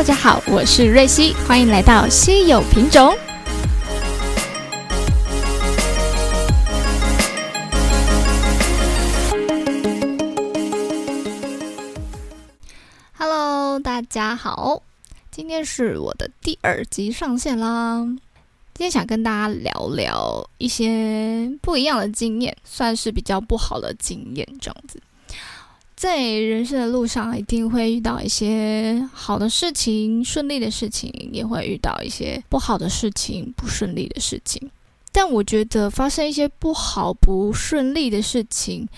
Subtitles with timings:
[0.00, 3.14] 大家好，我是瑞希，欢迎来到稀有品种。
[13.12, 14.82] Hello，大家好，
[15.30, 18.02] 今天是我的第二集上线啦。
[18.72, 24.98] 今天想跟大家聊聊一些不一样的经验，算是比较不好的经验，这样子。
[26.00, 34.70] 在人生的路上，一定会遇到一些好的事情、顺利的事情，也会遇到一些不好的事情、不顺利的事情。
[35.12, 38.88] 但我觉得发生一些不好、不顺利的事情，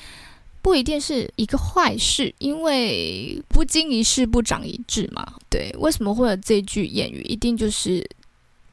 [0.62, 5.27] 不一定是一个坏事，因为不经一事不长一智嘛。
[5.51, 7.23] 对，为什么会有这句谚语？
[7.23, 8.09] 一定就是，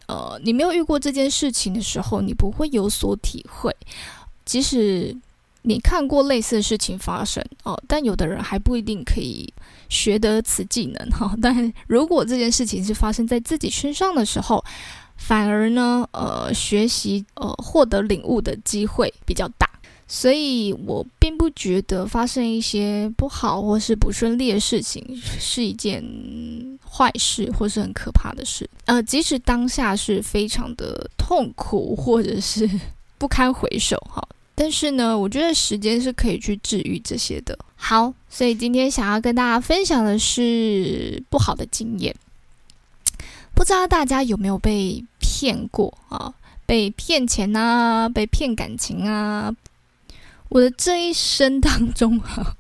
[0.08, 3.76] 呃，你没有遇过这件事情的时候，你不会有所体会，
[4.46, 5.18] 即使。
[5.62, 9.52] 你看过类似的事情发生哦，但有的人还不一定可以
[9.90, 11.36] 学得此技能哈。
[11.42, 14.64] 但如果这件事情是发生在自己身上的时候，
[15.18, 19.70] 反而呢，呃，学习呃获得领悟的机会比较大。
[20.12, 26.04] 所以我并不觉得发生一些不好或是不顺利的事情是一件
[26.84, 28.68] 坏事或是很可怕的事。
[28.86, 32.68] 呃，即使当下是非常的痛苦或者是
[33.20, 34.28] 不堪回首哈。
[34.62, 37.58] 但是呢，我觉得时间是可以去治愈这些的。
[37.78, 42.14] 好，所以今天想要跟大家分享的是不好的经验。
[43.56, 46.34] 不知道大家有没有被骗过啊？
[46.66, 48.10] 被骗钱啊？
[48.10, 49.56] 被骗感情啊？
[50.50, 52.58] 我的这一生当中哈，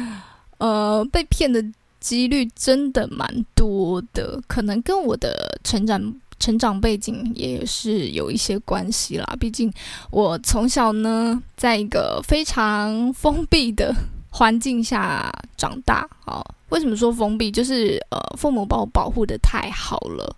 [0.56, 1.62] 呃，被骗的
[2.00, 6.14] 几率真的蛮多的，可能跟我的成长。
[6.42, 9.72] 成长背景也是有一些关系啦，毕竟
[10.10, 13.94] 我从小呢，在一个非常封闭的
[14.28, 16.04] 环境下长大。
[16.26, 17.48] 哦，为什么说封闭？
[17.48, 20.34] 就是呃，父母把我保护的太好了。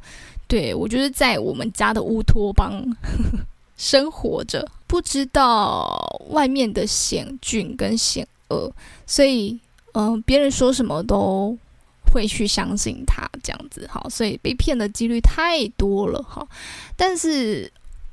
[0.47, 2.85] 对我就是在我们家的乌托邦
[3.79, 8.71] 生活着，不知道外面的险峻跟险恶，
[9.07, 9.59] 所以
[9.95, 11.57] 嗯，别人说什么都。
[12.15, 16.47] 会去相信他这样子，好，所以被骗的几率太多了，哈。
[16.97, 17.69] 但是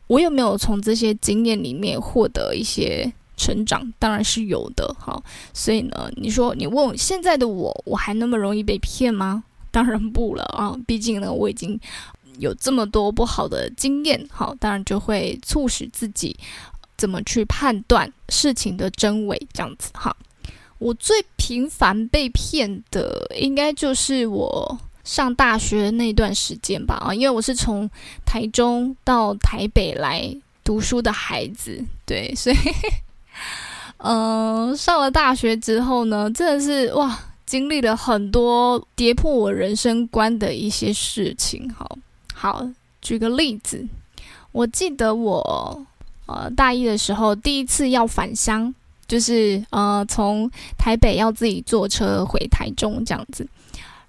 [0.07, 3.93] 我有没有从这些经验里面获得一些成长？
[3.99, 5.21] 当然是有的，哈。
[5.53, 9.43] 所以呢，你说你问现在的我，我还那么容易被骗吗？
[9.69, 11.79] 当然不了啊，毕竟呢，我已经
[12.39, 16.35] 有这么多不好的经验，好，当然就会促使自己
[16.97, 20.15] 怎么去判断事情的真伪，这样子，哈。
[20.81, 27.87] 我最频繁被骗的，应该就是我上大学那段时间吧啊，因为我是从
[28.25, 32.55] 台中到台北来读书的孩子，对，所以，
[33.97, 37.15] 嗯， 上了大学之后呢，真的是哇，
[37.45, 41.71] 经历了很多跌破我人生观的一些事情。
[41.71, 41.95] 好，
[42.33, 42.67] 好，
[43.03, 43.87] 举个例子，
[44.51, 45.85] 我记得我
[46.25, 48.73] 呃大一的时候第一次要返乡。
[49.11, 53.45] 就是呃，从台北要自己坐车回台中这样子，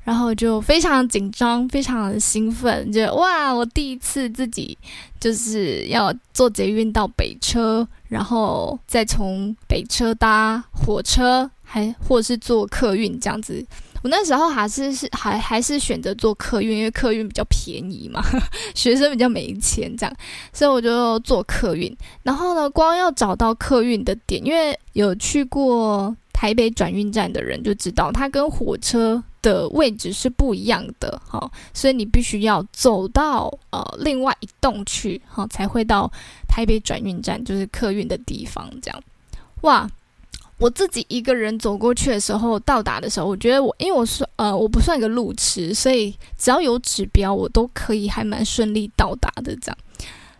[0.04, 4.78] 然后就非常紧张，非常兴奋，就哇，我第一次自己
[5.18, 13.66] 就是要坐捷运到北车，然后再从北车搭火车，还或是坐客运这样子。
[14.02, 18.20] 我那时候还是是还还是选择坐客运，因为客运比较便宜嘛，
[18.74, 20.14] 学生比较没钱这样，
[20.52, 21.96] 所以我就坐客运。
[22.22, 36.10] 然后呢，光要找到客运的点，因为有去过台北转运站的人就知道，它跟火车的位置是不一样的，哈，所以你必须要走到呃另外一栋去，哈，才会到
[36.48, 39.02] 台北转运站，就是客运的地方，这样，
[39.60, 39.88] 哇。
[40.62, 49.76] 我自己一个人走过去的时候，到达的时候，我觉得我，因为我是呃，我不算一个路痴，所以只要有指标，我都可以还蛮顺利到达的这样。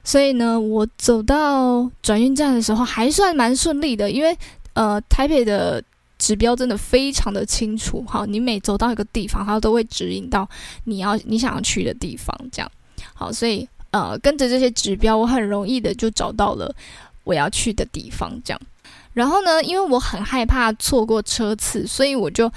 [0.05, 4.37] 所以呢，我走到转运站的时候还算蛮顺利的，因为
[4.75, 5.83] 呃，台北的
[6.19, 10.49] 指标真的非常的清楚，好，你每走到一个地方，它都会指引到
[10.85, 12.71] 你要你想要去的地方，这样。
[13.13, 16.73] 好，所以呃，跟着这些指标，我很容易的就找到了
[17.25, 18.61] 我要去的地方，这样。
[19.15, 22.51] 然后呢，因为我很害怕错过车次，所以我就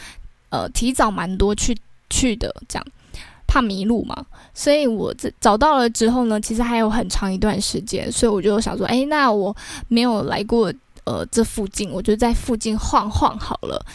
[0.49, 1.77] 呃提早蛮多去
[2.09, 2.85] 去的，这样
[3.45, 4.25] 怕迷路嘛。
[4.53, 9.53] 所以我这找到了之后呢，其实还有很长一段时间，所以我就想说，哎，那我
[9.89, 10.73] 没有来过
[11.03, 13.85] 呃这附近，我就在附近晃晃好了。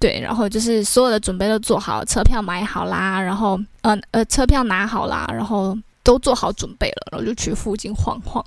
[0.00, 8.44] 对，然后就是所有的准备都做好，车票买好啦，然后呃呃车票拿好啦，然后都做好准备了，然后就去附近晃晃。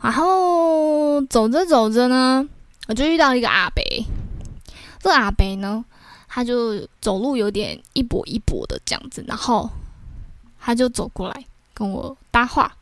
[0.00, 2.48] 然后走着走着呢。
[2.86, 4.04] 我就遇到一个阿北，
[5.00, 5.84] 这个阿北呢，
[6.28, 9.68] 他就走路有点一跛一跛的这样子，然后
[10.60, 11.44] 他就走过来
[11.74, 12.72] 跟我搭话，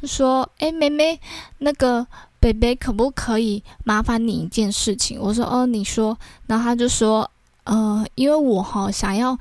[0.00, 1.20] 就说：“哎，妹妹，
[1.58, 2.06] 那个
[2.40, 6.18] 北北可不可以麻烦你一件事情？”我说：“哦，你说。”
[6.48, 7.30] 然后他就说
[7.64, 9.38] ：“呃，因为我哈想要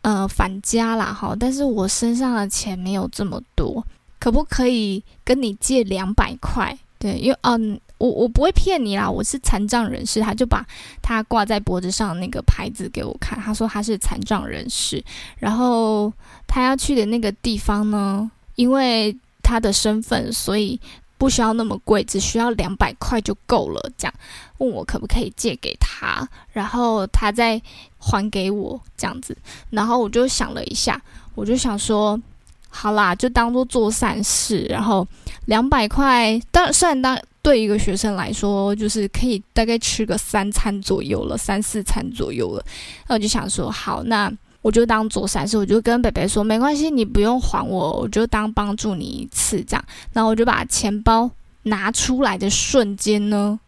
[0.00, 3.86] 呃返家啦，哈，但是我身上的钱没有这么多，
[4.18, 6.78] 可不可以跟你借两百块？
[6.98, 10.20] 对，因为嗯。”我我不会骗你啦，我是残障人士。
[10.20, 10.64] 他就把
[11.02, 15.02] 他挂在脖子上那个牌子给我看，他说他是残障人士，
[15.38, 16.12] 然后
[16.46, 20.80] 他要去的那个地方呢，因为他的身份，所以
[21.16, 23.90] 不需要那么贵，只需要两百块就够了。
[23.96, 24.14] 这样
[24.58, 27.60] 问我可不可以借给他，然后他再
[27.98, 29.36] 还给我这样子。
[29.70, 31.00] 然后我就想了一下，
[31.34, 32.20] 我就想说，
[32.68, 34.66] 好啦，就当做做善事。
[34.68, 35.06] 然后
[35.46, 37.18] 两百块，当虽然当。
[37.40, 42.62] 对一个学生来说，就是可以大概吃个三餐左右了，三四餐左右了。
[43.06, 44.30] 那我就想说，好，那
[44.60, 49.84] 我就当做善事，我就跟北北说，没关系，你不用还我，我就当帮助你一次这样。
[50.12, 51.30] 然后我就把钱包
[51.62, 53.58] 拿出来的瞬间呢，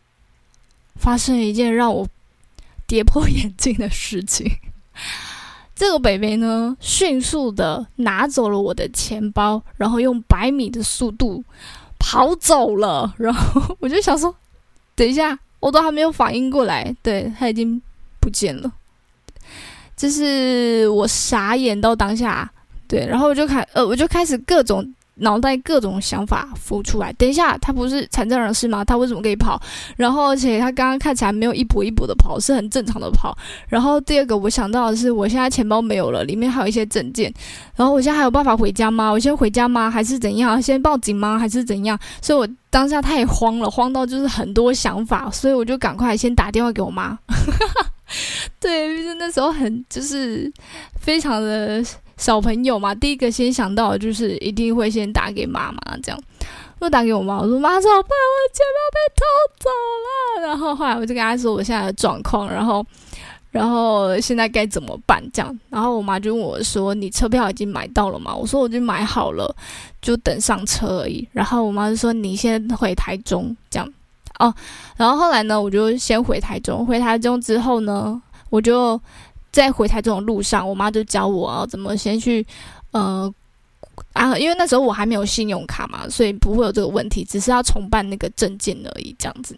[0.96, 2.06] 发生了一件让我
[2.86, 4.50] 跌破眼镜的事情。
[5.80, 11.42] 这个北北呢，迅速的拿走了我的钱包，然后用百米的速度。
[11.98, 14.34] 跑走了，然后我就想说，
[14.94, 17.80] 等一下，我都还没有反应过来，对他已经
[18.20, 18.70] 不见了，
[19.96, 22.50] 就是我傻眼到当下，
[22.86, 24.86] 对，然后我就开，呃，我就开始各种。
[25.16, 27.12] 脑袋各种想法浮出来。
[27.14, 28.84] 等一下，他不是残障人士吗？
[28.84, 29.60] 他为什么可以跑？
[29.96, 33.36] 然后，而且他刚刚看起来没有一跛一跛的跑，是很正常的跑。
[33.68, 37.32] 然后第二个，我想到的是，我现在钱包没有了，里面还有一些证件。
[37.76, 39.10] 然后我现在还有办法回家吗？
[39.10, 39.90] 我先回家吗？
[39.90, 40.60] 还是怎样？
[40.60, 41.38] 先报警吗？
[41.38, 41.98] 还是怎样？
[42.22, 47.18] 所以我当下太慌了，慌到就是很多想法，所以我就赶快先打电话给我妈。
[48.58, 50.52] 对，就是那时候很就是
[50.98, 51.84] 非常的。
[52.20, 56.22] 小朋友嘛，第一个先想到的就是一定会先打给妈妈，这样，
[56.78, 58.10] 就打给我妈，我说妈，怎么办？
[58.10, 59.24] 我钱包被偷
[59.58, 59.70] 走
[60.04, 60.46] 了。
[60.46, 62.84] 然后后来我就跟他说我现在的状况，然后，
[63.50, 65.24] 然后现在该怎么办？
[65.32, 69.56] 这样，然后我妈就问我说：“你车票已经买到了吗？”我说：“我已经买好了，
[70.02, 73.92] 就等上车而已。”然后我妈就说：“你先回台中，这样
[74.38, 74.54] 哦。”
[74.98, 78.20] 然后后来呢，我就先回台中，回台中之后呢，
[78.50, 79.00] 我就。
[79.52, 82.46] 在回台这种路上，我妈就教我啊怎么先去，
[82.92, 83.32] 呃
[84.12, 89.56] 啊，因为那时候我还没有信用卡嘛，所以不会有这个问题，只是要重办那个证件而已，这样子，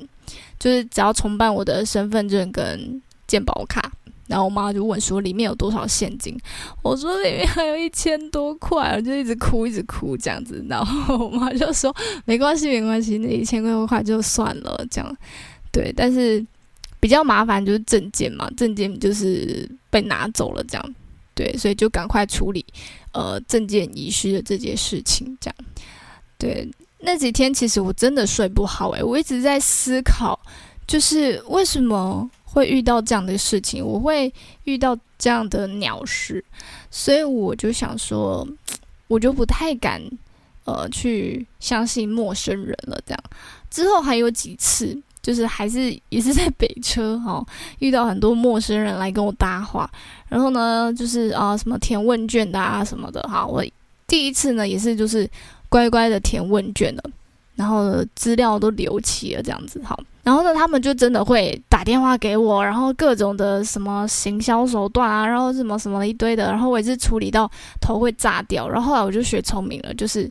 [0.59, 3.93] 就是只要重办我的身份证跟健保卡，
[4.27, 6.37] 然后我妈就问说里面有多少现金，
[6.83, 11.95] 我说里面还有一千多块，我就一直哭一直哭这样子，然后我妈就说
[12.25, 15.17] 没关系没关系，那一千多块就算了这样，
[15.71, 16.45] 对，但是。
[17.03, 20.95] 比较麻烦就是证件嘛，证件就是被拿走了，这样，
[21.35, 22.65] 对，所以就赶快处理，
[23.13, 25.57] 呃，证件遗失的这件事情，这样，
[26.39, 26.71] 对，
[27.01, 30.39] 那几天其实我真的睡不好，诶，我一直在思考，
[30.87, 34.33] 就是为什么会遇到这样的事情，我会
[34.63, 36.45] 遇到这样的鸟事，
[36.89, 38.47] 所以我就想说，
[39.09, 40.01] 我就不太敢，
[40.67, 43.25] 呃，去相信陌生人了，这样，
[43.69, 45.03] 之后还有几次。
[45.23, 47.45] 就是还是也是在北车哈，
[47.79, 49.89] 遇到很多陌生人来跟我搭话，
[50.29, 53.65] 然后呢，就是啊什么填问卷的啊什么的哈，我
[54.09, 55.29] 第一次呢也是就是
[55.69, 57.03] 乖乖的填问卷了，
[57.55, 67.51] 然后资料都留齐了这样子哈，然后呢他们就真的会打电话给我，然后各种的什么行销手段啊，然后什么什么一堆的，然后我也是处理到
[67.81, 70.31] 头会炸掉，然后后来我就学聪明了，就是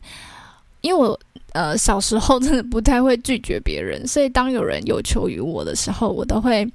[0.82, 1.20] 因为我。
[1.54, 6.66] 呃，小时候真的不太会拒绝别人，所以当有人有求于我的时候，我都会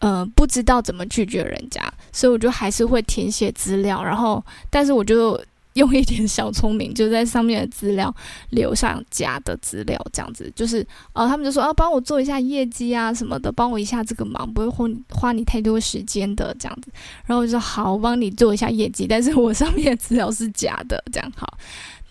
[0.00, 1.80] 呃不知道怎么拒绝人家，
[2.12, 8.14] 所以我就还是会填写资料，然后但是我就用一点小聪明，就在上面的资料
[8.50, 16.92] 留上假的资料，这样子就是呃他们就说啊帮我做一下业绩啊什么的，帮我一下这个忙，不会花花你太多时间的这样子，
[17.24, 21.56] 然后我就说好，我帮你做一下业绩，但是我上面的资料是假的，这样好。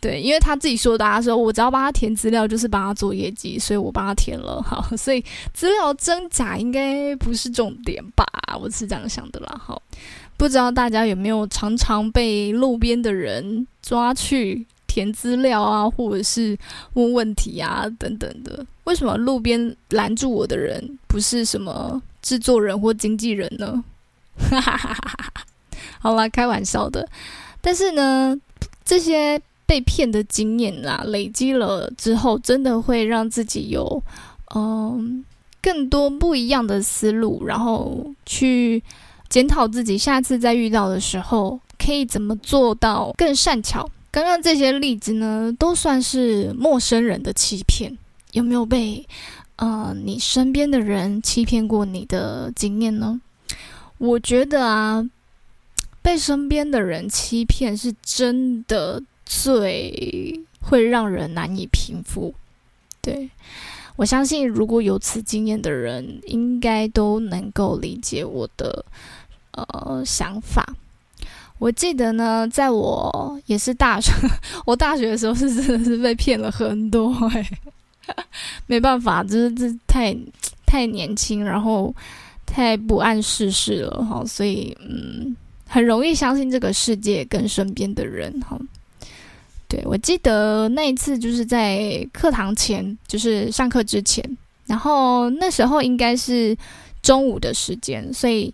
[0.01, 4.60] 对，因为他自己说的，他说我只要帮他填资料，就是帮他做业绩，所以我帮他填了。
[4.60, 8.25] 好，所以资料真假应该不是重点吧？
[8.60, 9.62] 我是这样想的啦。
[9.63, 9.79] 好，
[10.38, 16.58] 不知道大家有没有常常被路边的人抓去填资料啊，或者是
[16.93, 18.65] 问问题啊等等的？
[18.86, 23.84] 为什么路边拦住我的人不是什么制作人或经纪人呢？
[24.50, 25.46] 哈哈哈哈哈！
[26.00, 27.08] 好啦，开玩笑的。
[27.62, 28.36] 但是呢，
[28.84, 29.39] 这些。
[29.72, 34.04] 被骗的经验啦，累积了之后，真的会让自己有
[34.54, 35.24] 嗯
[35.62, 38.84] 更多不一样的思路，然后去
[39.30, 43.90] 检讨自己，下次再遇到的时候可以怎么做到更善巧。
[44.12, 47.98] 刚刚这些例子呢，都算是陌生人的欺骗，
[48.34, 49.08] 有没有被
[49.56, 53.22] 呃你身边的人欺骗过你的经验呢？
[54.00, 55.10] 我觉得啊，
[56.01, 62.33] 被身边的人欺骗是真的最会让人难以平复。
[63.01, 63.29] 对
[63.95, 68.83] 我相信，如果有此经验的人，应该都能够理解我的
[69.51, 70.75] 呃想法。
[71.59, 74.11] 我记得呢，在我也是大学，
[74.65, 77.50] 我大学的时候是真的是被骗了很多哎，
[78.67, 80.15] 没办法，就是这太
[80.65, 81.95] 太年轻，然后
[82.45, 85.35] 太不谙世事了哈，所以嗯，
[85.67, 88.59] 很容易相信这个世界跟身边的人哈。
[89.72, 94.22] 对我记得那一次就是在课堂前，就是上课之前，
[94.66, 96.54] 然后那时候应该是
[97.01, 98.54] 中午的时间，所以。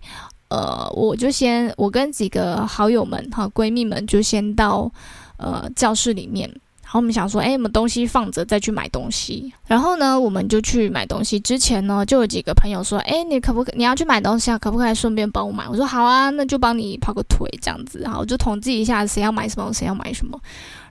[0.49, 4.89] 呃，我就先我跟几个好友们哈闺蜜们就先到
[5.35, 6.49] 呃教室里面，
[6.87, 9.51] 然后我们想说，哎，我们东西放着再去买东西。
[9.65, 14.57] 然后呢，我们就去买东西之前呢，就有几个朋友说，哎，你可不可你要去买东西啊？
[14.57, 15.67] 可不可以顺便帮我买？
[15.67, 17.99] 我说好啊，那就帮你跑个腿这样子。
[17.99, 20.39] 然后我就统计一下谁要买什么，谁要买什么。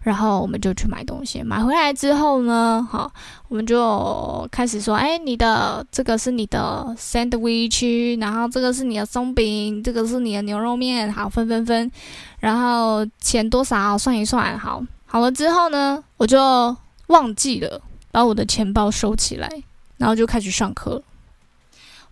[0.03, 3.11] 然后我们就去买东西，买回来之后呢，好，
[3.49, 11.91] 我们就开始说，哎，你的这个是你的 sandwich，然后这个是你的松饼，这个是你的牛肉面，好，分分分，
[12.39, 19.49] 然后钱多少算一算，好，好了之后呢，我就忘记了把我的钱包收起来，
[19.97, 21.03] 然后就开始上课。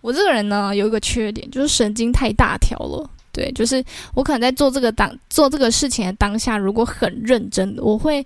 [0.01, 3.09] 我这个人呢，有一个缺点，就是神经太大条了。
[3.31, 3.83] 对，就是
[4.13, 8.25] 我可能在做这个当做这个事情的当下，如果很认真，我会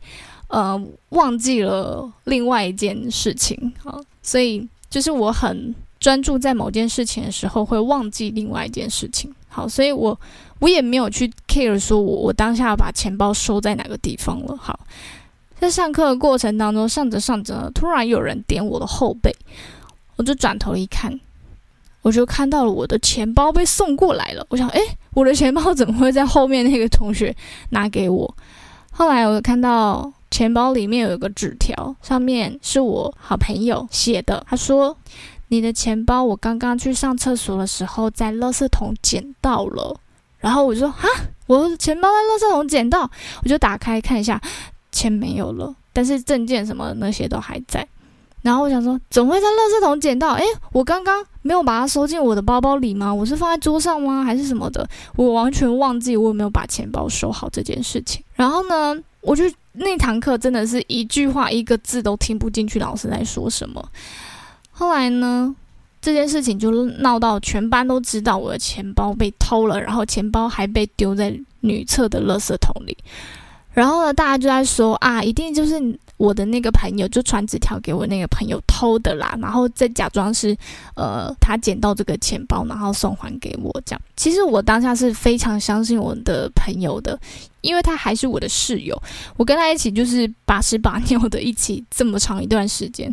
[0.49, 9.33] 呃忘记了另外一件事情啊，所以就是我很专注在某件事情的时候，会忘记另外一件事情。
[9.47, 10.15] 好，所以我
[10.59, 14.55] 我也没有去 care 说我我当下把钱包收在哪个地方了。
[14.57, 14.79] 好，
[15.59, 19.33] 在上课的过程当中，上着上着，突然有人点我的后背，
[20.17, 21.19] 我就转头一看。
[22.01, 24.79] 我就看到了我的钱包被送过来了，我想，诶，
[25.13, 27.35] 我的钱包怎么会在后面那个同学
[27.71, 28.35] 拿给我？
[28.89, 34.95] 后来我看到钱包里面有一个纸条，上面是我好朋友写的，他说
[35.49, 39.99] ：“你的钱包我刚刚去上厕所的时候在垃圾桶捡到了。”
[40.39, 41.08] 然后我就说：“哈，
[41.48, 43.10] 我钱包在垃圾桶捡到。”
[43.43, 44.41] 我就打开看一下，
[44.91, 47.88] 钱没有了，但是证件什么那些都还在。
[48.41, 50.31] 然后我想说，怎么会在垃圾桶捡到？
[50.36, 53.13] 诶，我刚刚没有把它收进我的包包里吗？
[53.13, 54.24] 我是放在桌上吗？
[54.24, 54.88] 还是什么的？
[55.17, 58.24] 我完全忘记我有没有把钱包收好这件事情。
[58.36, 59.43] 然后呢，我就
[59.74, 63.86] 那堂课真的是一句话一个字都听不进去，老师在说什么。
[64.72, 65.53] 后来呢，
[66.01, 72.97] 这件事情就闹到全班都知道我的钱包被偷了，然后钱包还被丢在女厕的垃圾桶里。
[73.71, 75.99] 然后呢，大家就在说啊，一定就是。
[76.19, 80.53] 我的那个朋友就传纸条给我那个朋友偷的啦，然后再假装是，
[80.93, 84.01] 呃，他捡到这个钱包，然后送还给我这样。
[84.17, 87.17] 其实我当下是非常相信我的朋友的，
[87.61, 89.01] 因为他还是我的室友，
[89.37, 93.09] 我跟他一起就是把屎把尿的一起这么长一段时间。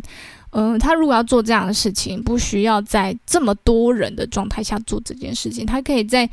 [0.57, 6.27] 嗯，他如果要做这样的事情，不需要在这么多人的状态下做这件事情，他可以在。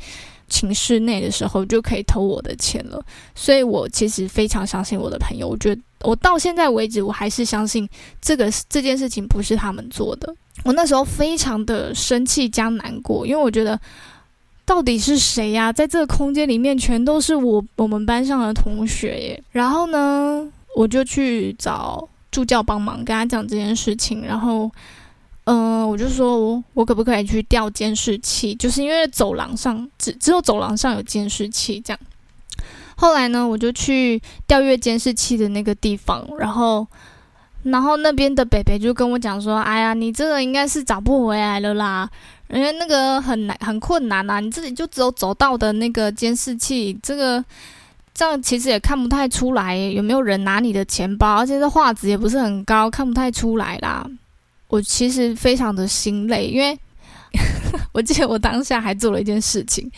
[0.47, 3.03] 寝室内的时候就可以偷我的钱了，
[3.33, 5.47] 所以我其实非常相信我的朋友。
[5.47, 7.89] 我觉得我到现在为止，我还是相信
[8.21, 10.31] 这个这件事情不是他们做的。
[10.63, 13.77] 我那时候非常的生气加难过，因为我觉得
[14.67, 15.73] 到底是谁呀？
[15.73, 19.43] 在这个空间里面全都是我我们班上的同学耶。
[19.51, 24.69] 然后呢，我就去找助教帮忙，跟他讲这件事情，然后。
[25.47, 28.55] 嗯，我就说，我可不可以去调监视器？
[28.55, 31.99] 就是因为走廊上只只有走廊上有监视器，这样。
[32.95, 36.87] 后来呢，我就去调阅监视器的那个地方，然后，
[37.61, 42.09] 然后那边的北北就跟我讲说：“哎呀，你这个应该是找不回来了啦，
[42.49, 47.45] 因为那个很难很困难呐，你自己就只有走到的那个监视器，这个
[48.15, 54.09] 这样其实也看不太出来有没有人拿你的钱包，而且这画质也不是很高，看不太出来啦。”
[54.67, 56.77] 我其实非常的心累，因为
[57.93, 59.89] 我记得我当下还做了一件事情，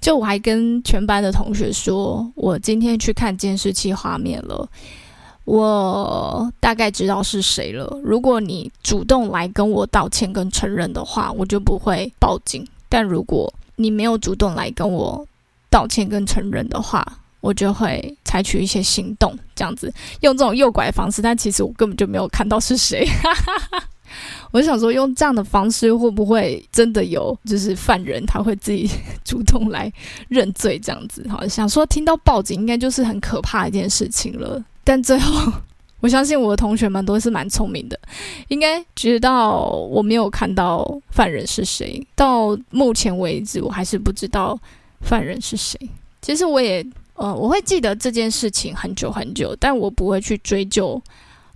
[0.00, 4.68] 就我还跟全班的同学说，我今天去看监视器画面了，
[5.44, 7.98] 我大概知道是谁了。
[8.04, 15.26] 如果你主动来跟我道歉跟承认的话，我就不会报警；但如果你没有主动来跟我
[15.68, 17.04] 道歉跟承认的话，
[17.44, 21.20] 我就会采取一些行动，这样子用这种诱拐方式。
[21.20, 23.06] 但其实我根本就没有看到是谁。
[24.50, 28.88] 我就想说，用这样的方式会不会真的有就是犯人他会自己
[29.26, 29.92] 主动来
[30.28, 31.22] 认罪这样子？
[31.28, 34.64] 哈，想说听到报警应该就是很可怕一件事情了。
[34.82, 35.52] 但最后，
[36.00, 38.00] 我相信我的同学们都是蛮聪明的，
[38.48, 42.02] 应该知道我没有看到犯人是谁。
[42.14, 44.58] 到目前为止，我还是不知道
[45.02, 45.78] 犯人是谁。
[46.22, 46.82] 其实我也。
[47.14, 51.00] 呃，我会记得这件事情很久很久，但我不会去追究，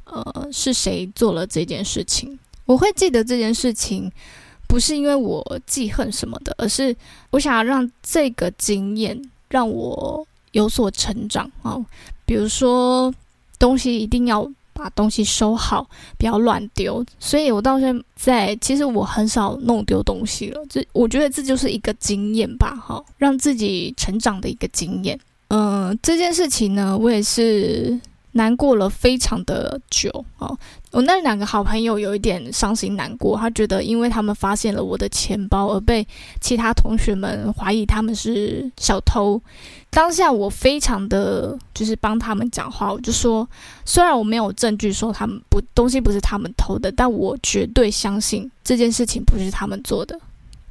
[0.05, 2.39] 呃，是谁做了这件事情。
[2.65, 4.11] 我会记得这件事情，
[4.69, 6.95] 不是因为我记恨什么的，而是
[7.31, 11.77] 我想要让这个经验让我有所成长啊。
[12.25, 13.13] 比如说，
[13.59, 15.89] 东西一定要把东西收好，
[16.19, 17.05] 不要乱丢。
[17.19, 20.63] 所以我到现在，其实我很少弄丢东西了。
[20.69, 25.19] 这我觉得这就是一个经验吧，哈，让自己成长的一个经验。
[25.49, 27.99] 嗯，这件事情呢，我也是
[28.33, 30.57] 难过了非常的久哦。
[30.91, 36.07] 我那两个好朋友有一点伤心难过，他觉得因为他们发现了我的钱包，而被
[36.41, 39.41] 其他同学们怀疑他们是小偷。
[39.91, 43.49] 当下我非常的就是帮他们讲话，我就说，
[43.87, 50.19] 虽然我没有证据说他们不东西不是他们偷的，但我绝对相信这件事情不是他们做的。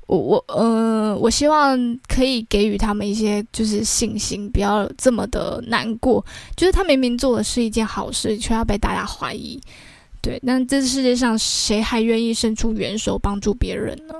[0.08, 6.26] 我我呃，我希望可以给予他们一些就是信心，不要这么的难过。
[6.56, 9.62] 就是他明明做的是一件好事，却要被大家怀疑。
[10.22, 14.16] 对，那这世界上谁还愿意伸出援手帮助别人呢？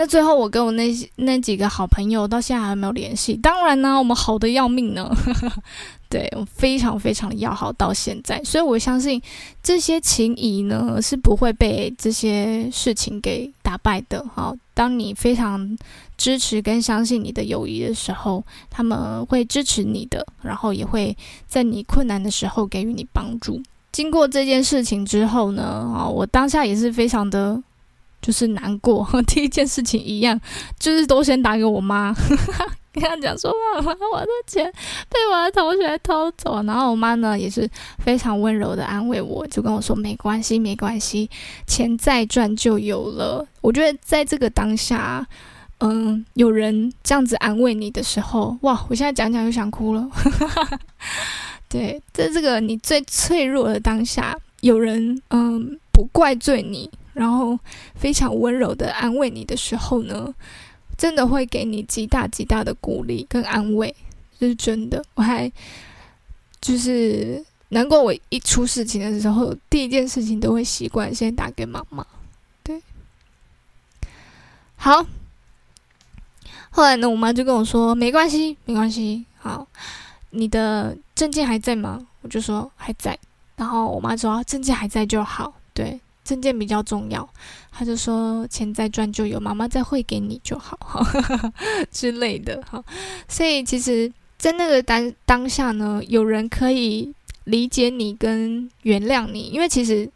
[0.00, 3.34] 那最后我跟我那那几个好朋友到现在还没有联系。
[3.34, 5.10] 当然呢，我们好的要命呢。
[6.08, 9.20] 对我非常非常的要好到现在，所以我相信
[9.62, 14.24] 这些情谊呢是不会被这些事情给打败的。
[14.34, 15.76] 好，当你非常
[16.16, 21.14] 支持跟相信你的友谊的时候，他们会支持你的，然后也会
[21.46, 23.60] 在你困难的时候给予你帮助。
[23.92, 27.62] 经过这件事情之后呢，啊，我当下也是非常的，
[28.20, 29.06] 就是难过。
[29.26, 30.40] 第一件事情一样，
[30.78, 32.14] 就是都先打给我妈。
[32.90, 34.64] 跟他讲说：“妈妈，我的钱
[35.08, 41.30] 被我的同学偷走。”然后我妈呢也是非常温柔的安慰我，就跟我说：“没关系，没关系，
[41.66, 45.24] 钱再赚就有了。”我觉得在这个当下，
[45.78, 48.84] 嗯，有人这样子安慰你的时候，哇！
[48.88, 50.08] 我现在讲讲就想哭了。
[51.68, 57.58] 对，在这个你最脆弱的当下，有人嗯不怪罪你，然后
[57.96, 60.32] 非常温柔的安慰你的时候呢？
[60.96, 63.94] 真的会给你极大极大的鼓励跟安慰，
[64.38, 65.04] 这是真的。
[65.14, 65.50] 我还
[66.60, 72.04] 就是难过，我一出事情的时候，第一件事情都会习惯先打给妈妈。
[72.64, 72.82] 对，
[74.74, 75.06] 好。
[76.70, 79.66] 后来呢，我妈就跟我说：“没关系，没关系。”好，
[80.30, 82.06] 你的证件还在吗？
[82.22, 83.16] 我就说还在。
[83.54, 86.00] 然后我妈说：“证件还在就好。”对。
[86.28, 87.26] 证件比较重要，
[87.72, 90.78] 他就说钱再赚就有，妈妈再汇给你就好，
[91.90, 92.84] 之类的哈。
[93.26, 97.10] 所以其实，在那个当当下呢，有人可以
[97.44, 100.10] 理解你跟原谅你，因为其实，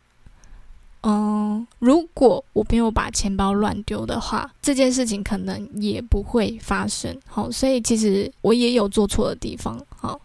[1.02, 7.18] 嗯，如果我没有把钱包乱丢的话，这件事情可能也不会发生。
[7.26, 10.20] 好，所以其实我也有做错的地方，好。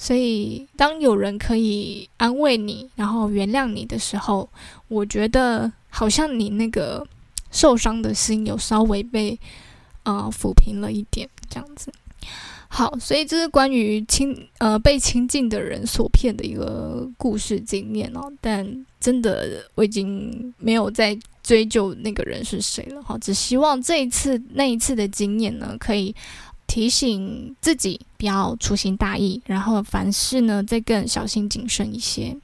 [0.00, 4.48] 所以，当有人可以安慰你，然后原谅你的时候，
[4.86, 7.04] 我觉得好像你那个
[7.50, 9.36] 受伤的心有稍微被
[10.04, 11.92] 啊抚平了一点，这样子。
[12.68, 18.32] 好，所以这是关于亲呃被亲近的人所骗的一个故事经验哦。
[18.40, 23.18] 但真的，我已经没有再追究那个人是谁了哈。
[23.18, 26.14] 只希望这一次那一次的经验呢，可以。
[26.68, 32.36] 提醒自己不要粗心大意，然后凡事呢再更小心谨慎一些。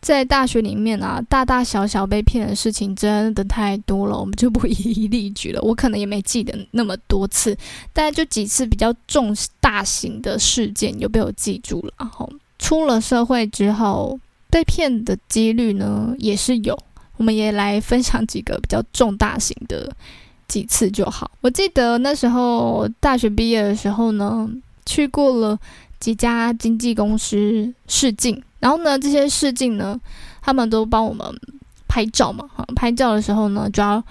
[0.00, 5.62] 在大学里面啊，大大小小被骗的事情真的太多了，我们就不一一例举了。
[5.62, 7.56] 我可能也没记得那么多次，
[7.94, 11.94] 但就几次比较重大型的事件有被我记住了。
[11.98, 16.78] 然后出了社会之后，被骗的几率呢也是有。
[17.16, 19.90] 我们也来分享几个比较重大型的。
[20.48, 21.30] 几次就好。
[21.40, 24.48] 我记得那时候大学毕业的时候呢，
[24.86, 25.58] 去过了
[25.98, 30.00] 几家经纪公司试镜，然后呢，这些试镜呢，
[30.42, 31.26] 他们都帮我们
[31.88, 34.02] 拍照嘛，哈，拍照的时候呢，就要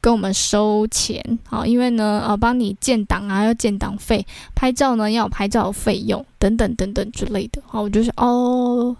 [0.00, 8.96] 跟我们收钱，好，因为呢，呃，帮你建档啊，要建档费，拍照呢要拍照费用等等等等之类的，好，我就是哦。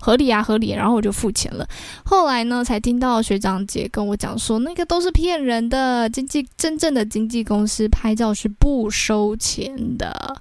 [0.00, 1.68] 合理啊，合理，然后我就付钱了。
[2.04, 10.40] 后来呢，才听到学长姐跟我讲说，那个都是骗人的，经纪真正的经纪公司拍照是不收钱的。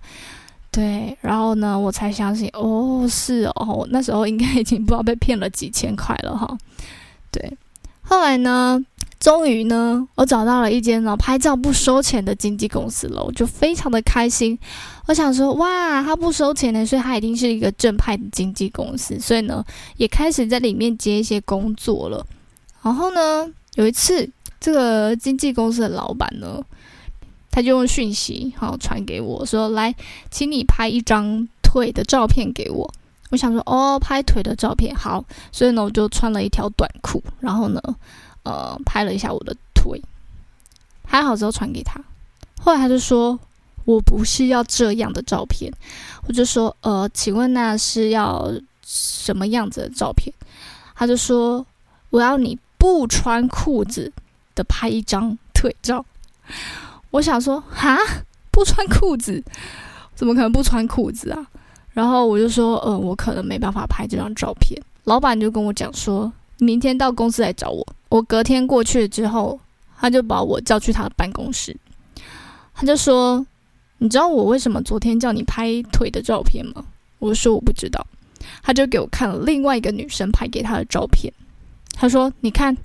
[0.72, 6.58] 对，然后呢，我才相信，哦，是哦，那时候应该已经不知道被骗了几千块了哈。
[7.32, 7.58] 对，
[8.02, 8.80] 后来呢，
[9.20, 14.58] 终于呢，我找到了一间呢拍照不收钱的经纪公司了，我就非常的开心。
[15.08, 19.64] 我想说，哇，他不收钱呢，所以他一定是一个正派的经纪公司，所以呢，
[19.98, 22.26] 也开始在里面接一些工作了。
[22.82, 26.64] 然后呢，有一次，这个经纪公司的老板呢，
[27.52, 29.94] 他就用讯息好传给我说，来，
[30.32, 32.90] 请你拍一张腿的照片给我。
[33.32, 37.82] 我想说，哦，拍腿的照片好，所以呢，我就穿了一条短裤，然后呢，
[38.50, 40.02] 呃，拍了一下我的腿，
[41.04, 42.02] 拍好之后传给他。
[42.60, 43.40] 后来他就说，
[43.86, 45.72] 我不是要这样的照片，
[46.26, 48.52] 我就说，呃，请问那是要
[48.84, 50.34] 什么样子的照片？
[50.96, 51.64] 他就说，
[52.10, 54.12] 我要你不穿裤子
[54.56, 56.04] 的拍一张腿照。
[57.12, 57.96] 我想说，哈，
[58.50, 59.44] 不穿裤子，
[60.16, 61.46] 怎么可能不穿裤子啊？
[61.94, 64.82] 然后我就说，呃，我可能没办法拍这张照片。
[65.04, 67.86] 老板就跟我讲说，明天到公司来找我。
[68.10, 69.60] 我隔天过去之后，
[69.98, 71.76] 他就把我叫去他的办公室，
[72.74, 73.46] 他就说，
[74.00, 76.86] 你知道我为什么昨天叫你拍腿的照片吗？
[77.20, 78.06] 我说我不知道。
[78.64, 81.32] 他就给我看了另外一个女生拍给他的照片，
[81.94, 82.76] 他说，你看，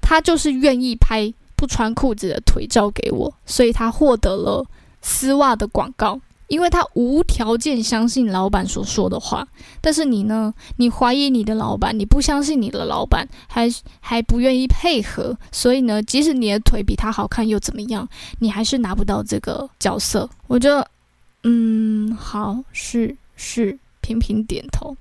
[0.00, 4.64] 他就是愿意拍不穿裤子的腿照给我，所以他获得了
[5.02, 6.20] 丝袜的广告。
[6.50, 9.46] 因为他无条件相信老板所说的话，
[9.80, 10.52] 但是你呢？
[10.78, 18.08] 你怀疑你的老板，你不相信你的老板，还还不愿意配合，所以呢，即使你的腿比他好看又怎么样？
[18.40, 20.28] 你还是拿不到这个角色。
[20.48, 20.84] 我就，
[21.44, 24.96] 嗯，好，是是，频频点头。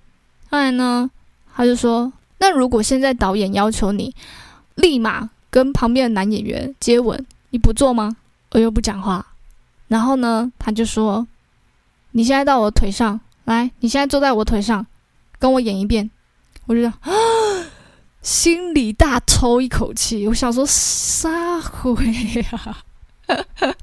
[0.52, 1.10] 后来呢，
[1.56, 4.14] 他就说：“那如果现在导演要求你
[4.76, 8.18] 立马跟旁边的男演员接吻，你不做吗？”
[8.54, 9.26] 我又不讲话。
[9.88, 11.26] 然后呢，他就说。
[12.12, 14.86] 你现在到我腿上来，你现在坐在我腿上，
[15.38, 16.10] 跟我演一遍。
[16.66, 16.94] 我就啊，
[18.22, 20.28] 心里大抽一口气。
[20.28, 21.30] 我想说啥
[21.82, 21.96] 鬼
[22.52, 22.78] 呀？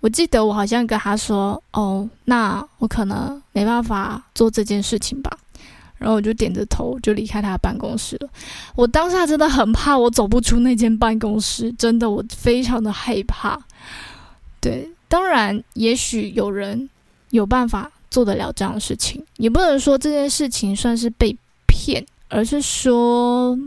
[0.00, 5.30] 我记得我好像跟他说：“哦，那我可能没办法做这件事情吧。”
[5.96, 8.28] 然后我就点着头就离开他的办公室了。
[8.74, 13.58] 我当下真的很怕，我走不出那间办公室，真的我非常的害怕。
[14.60, 16.88] 对，当然，也许有人。
[17.32, 21.34] 有办法做得了这样的事情，也不能说这件事情算是被
[21.66, 23.58] 骗，而是说，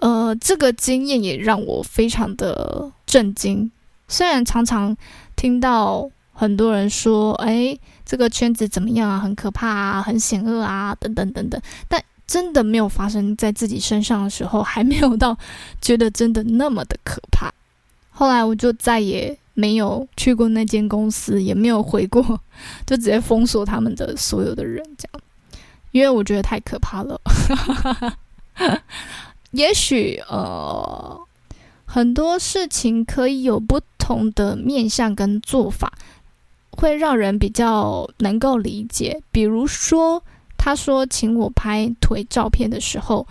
[0.00, 3.70] 呃，这个经验也让我非常的震惊。
[4.08, 4.96] 虽然常常
[5.36, 15.38] 听到很多人说，哎，这个圈子怎么样啊，很可怕啊，很险恶啊，等等等等，但真的没有发生在自己身上的时候，还没有到
[15.80, 17.52] 觉得真的那么的可怕。
[18.10, 19.38] 后来我就再也。
[19.54, 22.22] 没有去过那间公司，也没有回过，
[22.86, 25.22] 就直接封锁他们的所有的人，这样，
[25.90, 27.20] 因为我觉得太可怕了。
[29.52, 31.20] 也许呃，
[31.84, 35.92] 很多事情可以有不同的面向跟做法，
[36.70, 39.20] 会让人比较能够理解。
[39.30, 40.22] 比如说，
[40.56, 43.26] 他说请我拍腿照片的时候，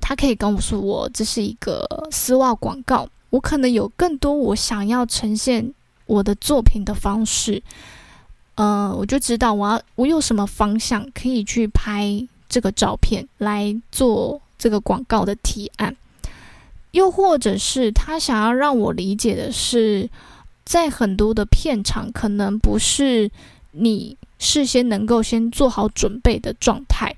[0.00, 3.08] 他可以告诉我这是一个丝袜广告。
[3.36, 5.74] 我可能有更多我想要呈现
[6.06, 7.62] 我的作品的方式，
[8.54, 15.94] 呃，我就知道我要我有什么方向可以去拍这个照片来做这个广告的提案，
[16.92, 20.08] 又或者是他想要让我理解的是，
[20.64, 23.30] 在很多的片场可能不是
[23.72, 27.14] 你事先能够先做好准备的状态，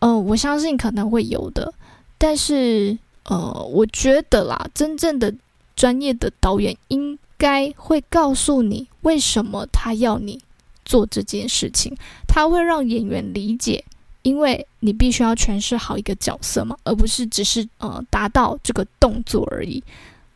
[0.00, 1.72] 呃，我相信可能会有的，
[2.18, 2.98] 但是。
[3.24, 5.34] 呃，我觉得啦，真正的
[5.74, 10.38] 专业的导演应该会告诉你为什么他要你
[10.84, 11.96] 做这件事情，
[12.28, 13.82] 他会让演员理解，
[14.22, 19.82] 因为你必须要诠释好一个角色嘛，而不是只是呃达到这个动作而已。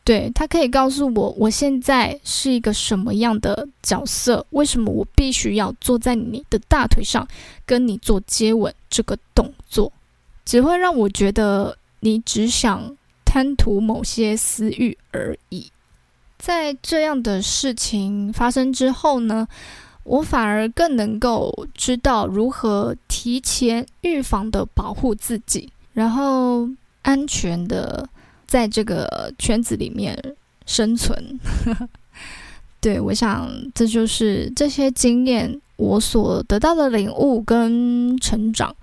[0.03, 7.27] 对他可以告诉我，我现在是一个什么样的角色，为什么我必须要坐在你的大腿上
[7.67, 9.93] 跟你做接吻这个动作，
[10.43, 11.77] 只会让我觉得。
[12.01, 15.71] 你只想贪图某些私欲而已。
[16.37, 19.47] 在这样的事情发生之后呢，
[20.03, 26.69] 我反而更能够知道如何提前预防的保护自己，然后
[27.01, 28.07] 安全的
[28.47, 30.17] 在这个圈子里面
[30.65, 31.39] 生存。
[32.79, 38.73] 对我想，这就是这些经验我所得到的领悟跟成长。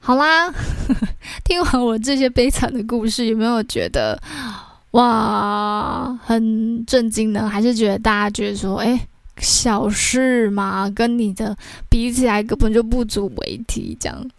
[0.00, 0.52] 好啦，
[1.44, 4.18] 听完我这些悲惨的故事，有没有觉得
[4.92, 7.48] 哇很震惊呢？
[7.48, 9.06] 还是觉得大家觉得说，哎，
[9.38, 11.54] 小事嘛，跟你的
[11.90, 14.30] 比起来根本就不足为提，这样。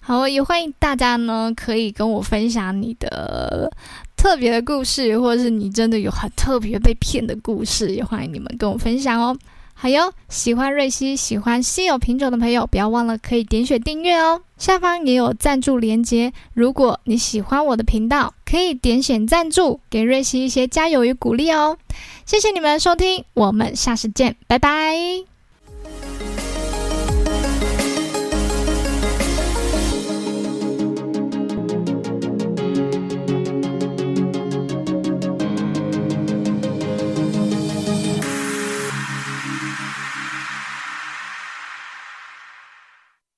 [0.00, 3.70] 好，也欢迎大家呢，可以跟我分享你的
[4.16, 9.36] 特别的故事，或者是你真的有很特别被骗的故事，也欢迎你们跟我分享哦。
[9.82, 14.40] 好哟喜欢瑞希、喜欢稀有品种的朋友，不要忘了可以点选订阅哦。
[14.56, 21.78] 下方也有赞助连接，如果你喜欢我的频道，可以点选赞助，给瑞希一些加油与鼓励哦。
[22.24, 25.31] 谢谢你们收听，我们下次见，拜拜。